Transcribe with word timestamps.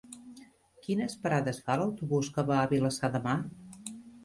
Quines 0.87 1.17
parades 1.25 1.61
fa 1.67 1.77
l'autobús 1.83 2.33
que 2.39 2.47
va 2.51 2.59
a 2.63 2.73
Vilassar 2.73 3.13
de 3.19 3.25
Mar? 3.29 3.39